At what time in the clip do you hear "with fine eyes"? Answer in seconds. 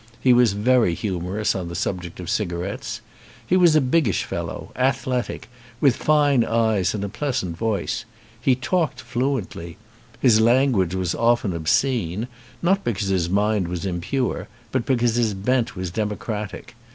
5.79-6.95